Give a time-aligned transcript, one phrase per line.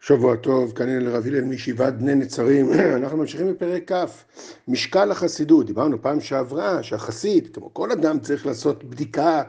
[0.00, 4.24] שבוע טוב, כאן הנה לרב הלל מישיבת בני נצרים, אנחנו ממשיכים בפרק כ',
[4.68, 9.42] משקל החסידות, דיברנו פעם שעברה שהחסיד, כמו כל אדם צריך לעשות בדיקה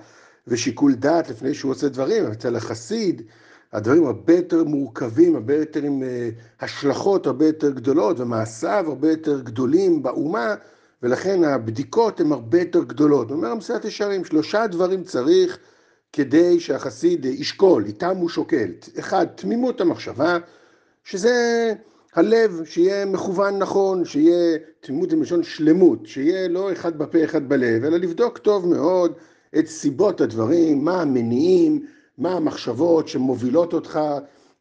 [0.47, 3.21] ושיקול דעת לפני שהוא עושה דברים, אבל אצל החסיד
[3.73, 9.41] הדברים הרבה יותר מורכבים, הרבה יותר עם uh, השלכות הרבה יותר גדולות ומעשיו הרבה יותר
[9.41, 10.55] גדולים באומה
[11.03, 13.31] ולכן הבדיקות הן הרבה יותר גדולות.
[13.31, 15.59] אומר המסילת ישרים, שלושה דברים צריך
[16.13, 18.71] כדי שהחסיד ישקול, איתם הוא שוקל.
[18.99, 20.37] אחד, תמימות המחשבה,
[21.03, 21.73] שזה
[22.15, 27.97] הלב, שיהיה מכוון נכון, שיהיה תמימות בלשון שלמות, שיהיה לא אחד בפה אחד בלב, אלא
[27.97, 29.13] לבדוק טוב מאוד
[29.59, 31.85] את סיבות הדברים, מה המניעים,
[32.17, 33.99] מה המחשבות שמובילות אותך,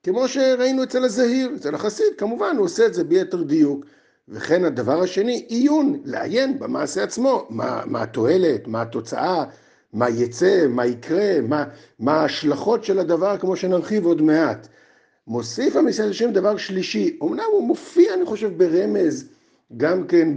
[0.03, 3.85] כמו שראינו אצל הזהיר, אצל החסיד, כמובן הוא עושה את זה ביתר דיוק.
[4.29, 9.45] וכן הדבר השני, עיון, לעיין במעשה עצמו, מה, מה התועלת, מה התוצאה,
[9.93, 11.65] מה יצא, מה יקרה, מה,
[11.99, 14.69] מה ההשלכות של הדבר, כמו שנרחיב עוד מעט.
[15.27, 19.29] מוסיף המסעד השם דבר שלישי, אמנם הוא מופיע, אני חושב, ברמז,
[19.77, 20.29] גם כן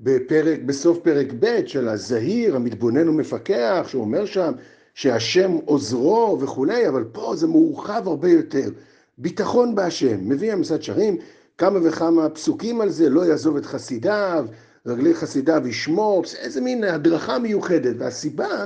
[0.00, 4.52] בפרק, בסוף פרק ב' של הזהיר, המתבונן ומפקח, שהוא אומר שם
[4.94, 8.70] שהשם עוזרו וכולי, אבל פה זה מורחב הרבה יותר.
[9.18, 11.16] ביטחון בהשם, מביא המסעד שרים
[11.58, 14.46] כמה וכמה פסוקים על זה, לא יעזוב את חסידיו,
[14.86, 18.64] רגלי חסידיו ישמור, איזה מין הדרכה מיוחדת, והסיבה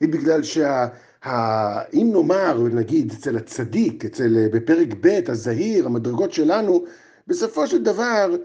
[0.00, 0.86] היא בגלל שה...
[1.94, 6.84] אם נאמר, נגיד, אצל הצדיק, אצל, בפרק ב', הזהיר, המדרגות שלנו,
[7.26, 8.36] בסופו של דבר,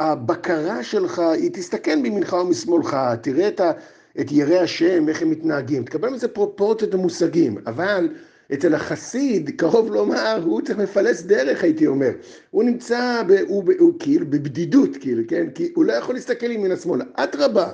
[0.00, 3.72] הבקרה שלך, היא תסתכל מימינך ומשמאלך, תראה את, ה,
[4.20, 8.08] את יראי השם, איך הם מתנהגים, תקבל מזה פרופורציות ומושגים, אבל
[8.54, 12.10] אצל החסיד, קרוב לומר, הוא צריך מפלס דרך, הייתי אומר.
[12.50, 15.50] הוא נמצא, ב, הוא, הוא, הוא כאילו בבדידות, כאילו, כן?
[15.54, 17.04] כי הוא לא יכול להסתכל ימינה שמאלה.
[17.14, 17.72] אדרבה,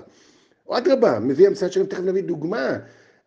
[0.71, 2.77] אדרבה, מביא המסעד שלנו, תכף נביא דוגמה.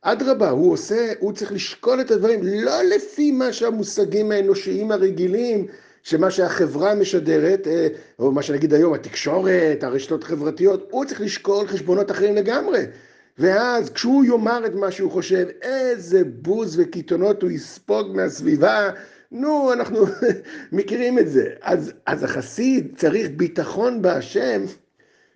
[0.02, 5.68] אדרבה, הוא עושה, הוא צריך לשקול את הדברים, לא לפי מה שהמושגים האנושיים הרגילים,
[6.04, 7.88] שמה שהחברה משדרת, אה,
[8.20, 12.84] או מה שנגיד היום, התקשורת, הרשתות החברתיות, הוא צריך לשקול חשבונות אחרים לגמרי.
[13.40, 18.90] ואז כשהוא יאמר את מה שהוא חושב, איזה בוז וקיתונות הוא יספוג מהסביבה,
[19.32, 20.06] נו, אנחנו
[20.72, 21.50] מכירים את זה.
[21.62, 24.62] אז, אז החסיד צריך ביטחון בהשם,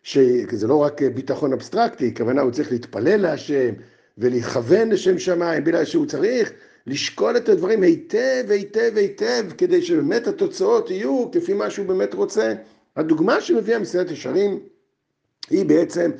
[0.03, 3.73] שזה לא רק ביטחון אבסטרקטי, כוונה הוא צריך להתפלל להשם
[4.17, 6.51] ולכוון לשם שמיים, בגלל שהוא צריך
[6.87, 12.53] לשקול את הדברים היטב, היטב, היטב, כדי שבאמת התוצאות יהיו כפי מה שהוא באמת רוצה.
[12.95, 14.59] הדוגמה שמביאה מסייעת ישרים
[15.49, 16.11] היא בעצם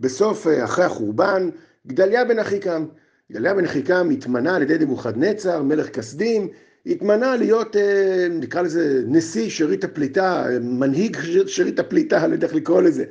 [0.00, 1.50] בסוף, אה, אחרי החורבן,
[1.86, 2.86] גדליה בן אחיקם.
[3.32, 6.48] גדליה בן אחיקם התמנה על ידי נבוכדנצר, מלך כסדים,
[6.86, 11.16] התמנה להיות, אה, נקרא לזה, נשיא שארית הפליטה, מנהיג
[11.46, 13.04] שארית הפליטה, לא יודע איך לקרוא לזה.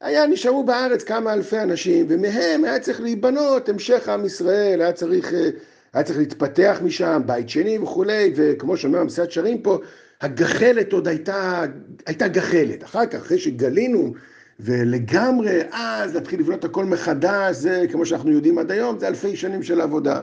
[0.00, 5.34] היה, נשארו בארץ כמה אלפי אנשים, ומהם היה צריך להיבנות המשך עם ישראל, היה צריך,
[5.34, 5.48] אה,
[5.92, 9.78] היה צריך להתפתח משם, בית שני וכולי, וכמו שאומר המסיעת שרים פה,
[10.20, 11.64] הגחלת עוד הייתה,
[12.06, 12.84] הייתה גחלת.
[12.84, 14.14] אחר כך, אחרי שגלינו
[14.60, 19.62] ולגמרי אז להתחיל לבנות הכל מחדש, זה כמו שאנחנו יודעים עד היום, זה אלפי שנים
[19.62, 20.20] של עבודה.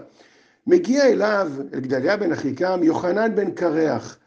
[0.67, 4.17] מגיע אליו, אל גדליה בן אחיקם, יוחנן בן קרח,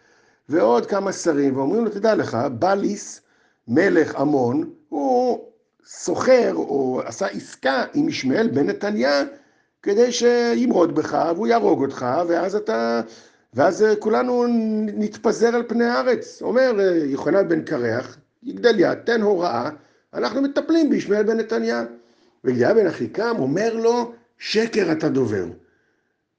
[0.48, 3.20] ועוד כמה שרים, ואומרים לו, תדע לך, בליס,
[3.68, 5.44] מלך עמון, הוא
[5.86, 9.22] סוחר או עשה עסקה עם ישמעאל בן נתניה,
[9.82, 13.00] כדי שימרוד בך והוא יהרוג אותך, ואז אתה,
[13.54, 14.44] ואז כולנו
[14.94, 16.42] נתפזר על פני הארץ.
[16.42, 19.70] אומר יוחנן בן קרח, גדליה, תן הוראה
[20.14, 21.84] אנחנו מטפלים בישמעאל בן נתניה.
[22.44, 25.44] וגדיה בן אחיקם אומר לו, שקר אתה דובר.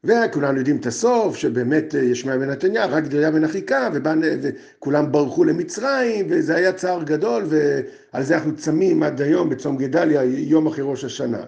[0.04, 3.94] וכולנו יודעים את הסוף, שבאמת אה, ישמעאל בן נתניה, רק גדיה בן אחיקם,
[4.42, 10.24] וכולם ברחו למצרים, וזה היה צער גדול, ועל זה אנחנו צמים עד היום בצום גדליה,
[10.24, 11.44] יום אחרי ראש השנה.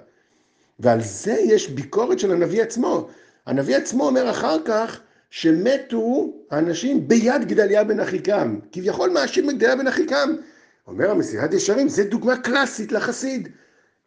[0.79, 3.07] ועל זה יש ביקורת של הנביא עצמו.
[3.45, 4.99] הנביא עצמו אומר אחר כך,
[5.29, 8.59] שמתו האנשים ביד גדליה בן אחיקם.
[8.71, 10.35] כביכול מאשים את גדליה בן אחיקם.
[10.87, 13.49] אומר המסירת ישרים, זה דוגמה קלאסית לחסיד.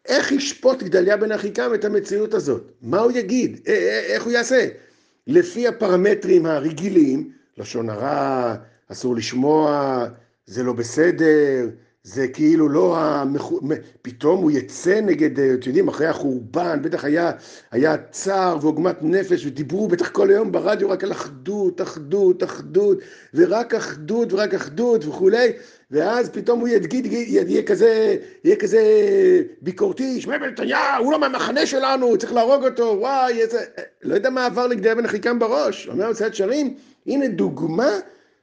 [0.07, 2.73] איך ישפוט גדליה בן אחיקם את המציאות הזאת?
[2.83, 3.61] מה הוא יגיד?
[4.07, 4.69] איך הוא יעשה?
[5.27, 8.55] לפי הפרמטרים הרגילים, לשון הרע,
[8.93, 10.07] אסור לשמוע,
[10.47, 11.69] זה לא בסדר,
[12.05, 13.61] זה כאילו לא, המחו...
[14.03, 17.33] פתאום הוא יצא נגד, אתם יודעים, אחרי החורבן, בטח היה,
[17.71, 22.99] היה צער ועוגמת נפש, ודיברו בטח כל היום ברדיו רק על אחדות, אחדות, אחדות,
[23.35, 25.53] ורק אחדות ורק אחדות וכולי,
[25.91, 28.83] ואז פתאום הוא יגיד, יהיה כזה, יהיה כזה
[29.63, 33.59] ביקורתי, שמע נתניהו, הוא לא מהמחנה שלנו, צריך להרוג אותו, וואי, איזה...
[34.03, 35.89] לא יודע מה עבר לגדל בן אחיקם בראש.
[35.89, 36.75] אומר מצד שרים,
[37.07, 37.91] הנה דוגמה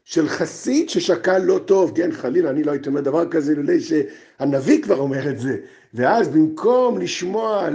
[0.07, 4.81] של חסיד ששקל לא טוב, כן, חלילה, אני לא הייתי אומר דבר כזה, לולא שהנביא
[4.81, 5.57] כבר אומר את זה.
[5.93, 7.69] ואז במקום לשמוע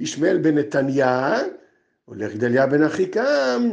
[0.00, 1.38] לישמעאל בן נתניה,
[2.08, 3.70] או לגדליה בן אחיקם,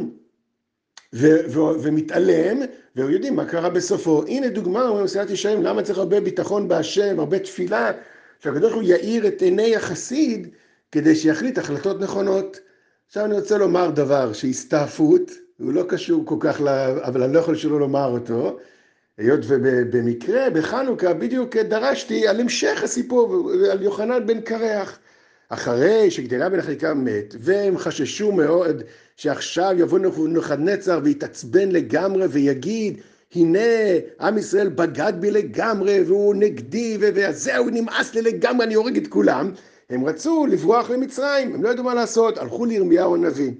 [1.14, 2.58] ו- ו- ומתעלם,
[2.96, 4.24] ויודעים מה קרה בסופו.
[4.26, 7.92] הנה דוגמה, אומרים מסילת ישרים, למה צריך הרבה ביטחון בהשם, הרבה תפילה,
[8.40, 10.48] שהקדוש ברוך הוא יאיר את עיני החסיד,
[10.92, 12.60] כדי שיחליט החלטות נכונות.
[13.06, 15.30] עכשיו אני רוצה לומר דבר שהסתעפות,
[15.60, 18.58] הוא לא קשור כל כך, לה, אבל אני לא יכול שלא לומר אותו,
[19.18, 24.98] היות ובמקרה בחנוכה בדיוק דרשתי על המשך הסיפור, על יוחנן בן קרח.
[25.48, 28.82] אחרי שגדלה בן אחיקה מת, והם חששו מאוד
[29.16, 33.00] שעכשיו יבוא נבוכדנצר ויתעצבן לגמרי ויגיד,
[33.34, 33.58] הנה
[34.20, 39.52] עם ישראל בגד בי לגמרי והוא נגדי וזהו נמאס לי לגמרי אני הורג את כולם.
[39.90, 43.52] הם רצו לברוח למצרים הם לא ידעו מה לעשות הלכו לירמיהו הנביא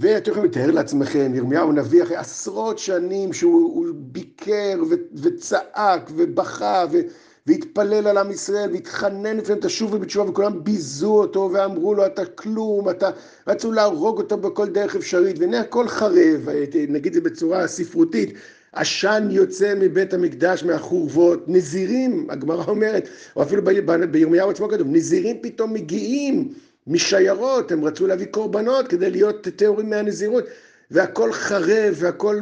[0.00, 4.82] ואתם יכולים לתאר לעצמכם ירמיהו הנביא אחרי עשרות שנים שהוא ביקר
[5.14, 6.98] וצעק ובכה ו...
[7.46, 12.90] והתפלל על עם ישראל והתחנן לפניהם תשובו בתשובה וכולם ביזו אותו ואמרו לו אתה כלום,
[12.90, 13.10] אתה
[13.48, 16.48] רצו להרוג אותו בכל דרך אפשרית והנה הכל חרב,
[16.88, 18.34] נגיד זה בצורה ספרותית,
[18.72, 23.62] עשן יוצא מבית המקדש מהחורבות, נזירים, הגמרא אומרת, או אפילו
[24.10, 26.48] בירמיהו עצמו כתוב, נזירים פתאום מגיעים
[26.86, 30.44] משיירות, הם רצו להביא קורבנות כדי להיות טהורים מהנזירות
[30.90, 32.40] והכל חרב והכל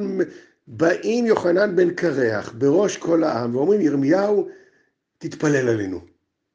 [0.66, 4.48] באים יוחנן בן קרח בראש כל העם ואומרים ירמיהו
[5.18, 6.00] תתפלל עלינו.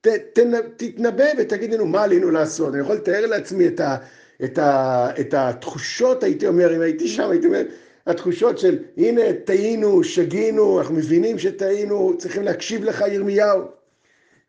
[0.02, 0.40] ת, ת,
[0.78, 2.74] תתנבא ותגיד לנו מה עלינו לעשות.
[2.74, 3.98] אני יכול לתאר לעצמי את, ה,
[4.44, 7.62] את, ה, את התחושות, הייתי אומר, אם הייתי שם, הייתי אומר,
[8.08, 13.62] התחושות של הנה טעינו, שגינו, אנחנו מבינים שטעינו, צריכים להקשיב לך ירמיהו.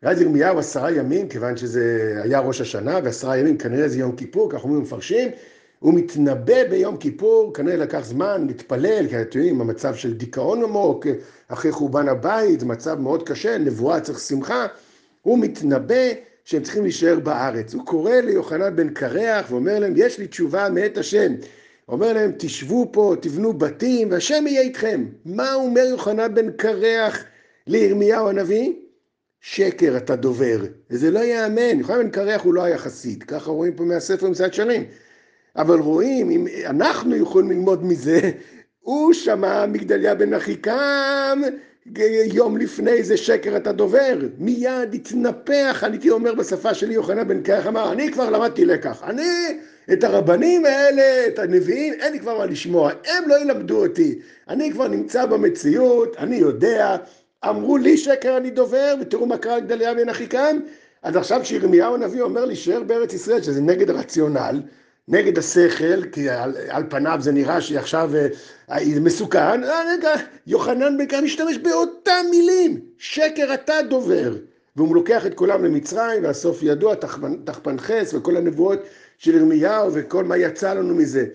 [0.03, 4.51] ואז ירמיהו עשרה ימים, כיוון שזה היה ראש השנה, ועשרה ימים כנראה זה יום כיפור,
[4.51, 5.29] כך אומרים מפרשים,
[5.79, 11.05] הוא מתנבא ביום כיפור, כנראה לקח זמן להתפלל, כי אתם יודעים, המצב של דיכאון עמוק,
[11.47, 14.67] אחרי חורבן הבית, מצב מאוד קשה, נבואה צריך שמחה,
[15.21, 16.05] הוא מתנבא
[16.45, 17.73] שהם צריכים להישאר בארץ.
[17.73, 21.33] הוא קורא ליוחנן בן קרח ואומר להם, יש לי תשובה מאת השם.
[21.87, 25.05] אומר להם, תשבו פה, תבנו בתים, והשם יהיה איתכם.
[25.25, 27.23] מה אומר יוחנן בן קרח
[27.67, 28.73] לירמיהו הנביא?
[29.47, 30.57] שקר אתה דובר.
[30.89, 34.53] וזה לא ייאמן, יוחנן בן קרח הוא לא היה חסיד, ככה רואים פה מהספר מצד
[34.53, 34.83] שנים.
[35.55, 38.31] אבל רואים, אם אנחנו יכולים ללמוד מזה,
[38.79, 41.41] הוא שמע מגדליה בן אחיקם,
[42.33, 47.41] יום לפני זה שקר אתה דובר, מיד התנפח, אני הייתי אומר בשפה שלי, יוחנן בן
[47.41, 49.59] קרח אמר, אני כבר למדתי לקח, אני
[49.93, 54.19] את הרבנים האלה, את הנביאים, אין לי כבר מה לשמוע, הם לא ילמדו אותי,
[54.49, 56.97] אני כבר נמצא במציאות, אני יודע,
[57.43, 60.59] אמרו לי שקר אני דובר, ותראו מה קרה לגדליה בן אחיקם,
[61.03, 64.61] אז עכשיו כשירמיהו הנביא אומר להישאר בארץ ישראל, שזה נגד הרציונל,
[65.07, 68.11] נגד השכל, כי על, על פניו זה נראה שעכשיו
[68.69, 70.09] אה, מסוכן, אה, רגע,
[70.47, 74.35] יוחנן בן קרא משתמש באותם מילים, שקר אתה דובר.
[74.75, 76.95] והוא לוקח את כולם למצרים, והסוף ידוע,
[77.45, 78.79] תחפנחס וכל הנבואות
[79.17, 81.25] של ירמיהו וכל מה יצא לנו מזה.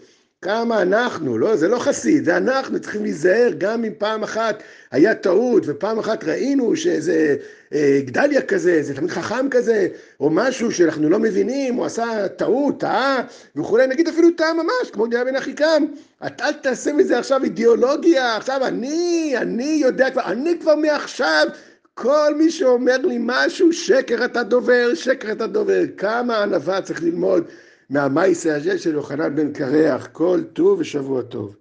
[0.45, 5.15] כמה אנחנו, לא, זה לא חסיד, זה אנחנו צריכים להיזהר גם אם פעם אחת היה
[5.15, 7.37] טעות ופעם אחת ראינו שאיזה
[7.73, 9.89] אה, גדליה כזה, איזה תלמיד חכם כזה,
[10.21, 13.23] או משהו שאנחנו לא מבינים, הוא עשה טעות, טעה
[13.57, 15.85] וכולי, נגיד אפילו טעה ממש, כמו גדליה בן אחיקם.
[16.27, 21.47] אתה אל תעשה מזה עכשיו אידיאולוגיה, עכשיו אני, אני יודע כבר, אני כבר מעכשיו
[21.95, 25.83] כל מי שאומר לי משהו, שקר אתה דובר, שקר אתה דובר.
[25.97, 27.45] כמה ענווה צריך ללמוד
[27.91, 31.60] מהמייסה הזה של יוחנן בן קרח, כל טוב ושבוע טוב.